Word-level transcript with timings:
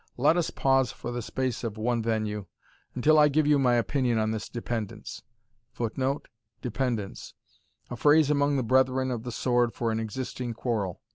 Let 0.17 0.35
us 0.35 0.49
pause 0.49 0.91
for 0.91 1.11
the 1.11 1.21
space 1.21 1.63
of 1.63 1.77
one 1.77 2.01
venue, 2.01 2.47
until 2.95 3.19
I 3.19 3.27
give 3.27 3.45
you 3.45 3.59
my 3.59 3.75
opinion 3.75 4.17
on 4.17 4.31
this 4.31 4.49
dependence, 4.49 5.21
[Footnote: 5.73 6.27
Dependence 6.59 7.35
A 7.91 7.95
phrase 7.95 8.31
among 8.31 8.57
the 8.57 8.63
brethren 8.63 9.11
of 9.11 9.21
the 9.21 9.31
sword 9.31 9.75
for 9.75 9.91
an 9.91 9.99
existing 9.99 10.55
quarrel. 10.55 11.01